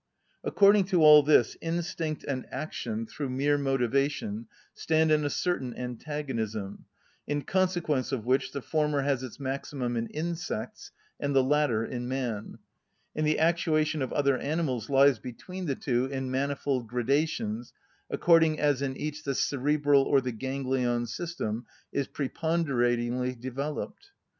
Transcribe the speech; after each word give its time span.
According 0.43 0.85
to 0.85 1.03
all 1.03 1.21
this, 1.21 1.55
instinct 1.61 2.23
and 2.23 2.47
action 2.51 3.05
through 3.05 3.29
mere 3.29 3.59
motivation, 3.59 4.47
stand 4.73 5.11
in 5.11 5.23
a 5.23 5.29
certain 5.29 5.75
antagonism, 5.77 6.85
in 7.27 7.43
consequence 7.43 8.11
of 8.11 8.25
which 8.25 8.51
the 8.51 8.63
former 8.63 9.01
has 9.03 9.21
its 9.21 9.39
maximum 9.39 9.95
in 9.95 10.07
insects, 10.07 10.89
and 11.19 11.35
the 11.35 11.43
latter 11.43 11.85
in 11.85 12.07
man, 12.07 12.57
and 13.15 13.27
the 13.27 13.37
actuation 13.37 14.01
of 14.01 14.11
other 14.11 14.39
animals 14.39 14.89
lies 14.89 15.19
between 15.19 15.67
the 15.67 15.75
two 15.75 16.05
in 16.07 16.31
manifold 16.31 16.87
gradations 16.87 17.71
according 18.09 18.59
as 18.59 18.81
in 18.81 18.97
each 18.97 19.21
the 19.23 19.35
cerebral 19.35 20.01
or 20.01 20.19
the 20.19 20.31
ganglion 20.31 21.05
system 21.05 21.67
is 21.91 22.07
preponderatingly 22.07 23.35
developed. 23.39 24.09